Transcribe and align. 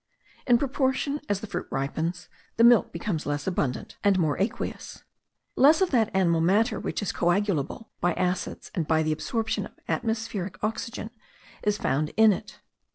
In 0.47 0.57
proportion 0.57 1.21
as 1.29 1.41
the 1.41 1.45
fruit 1.45 1.67
ripens, 1.69 2.27
the 2.57 2.63
milk 2.63 2.91
becomes 2.91 3.27
less 3.27 3.45
abundant, 3.45 3.97
and 4.03 4.17
more 4.17 4.35
aqueous. 4.41 5.03
Less 5.55 5.79
of 5.79 5.91
that 5.91 6.09
animal 6.15 6.41
matter 6.41 6.79
which 6.79 7.03
is 7.03 7.13
coagulable 7.13 7.85
by 7.99 8.13
acids 8.15 8.71
and 8.73 8.87
by 8.87 9.03
the 9.03 9.11
absorption 9.11 9.63
of 9.67 9.77
atmospheric 9.87 10.57
oxygen, 10.63 11.11
is 11.61 11.77
found 11.77 12.13
in 12.17 12.33
it. 12.33 12.61